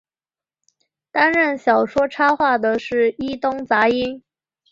[1.11, 4.23] 担任小说插画的是伊东杂音。